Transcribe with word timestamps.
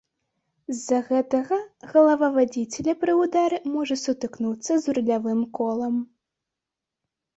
З-за 0.75 0.99
гэтага 1.09 1.59
галава 1.91 2.29
вадзіцеля 2.39 2.95
пры 3.03 3.13
ўдары 3.23 3.57
можа 3.77 3.95
сутыкнуцца 4.07 4.73
з 4.87 4.99
рулявым 4.99 5.39
колам. 5.59 5.95